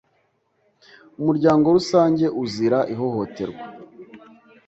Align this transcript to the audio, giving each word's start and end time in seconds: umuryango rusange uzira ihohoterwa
umuryango 1.19 1.65
rusange 1.75 2.25
uzira 2.43 2.79
ihohoterwa 2.93 3.63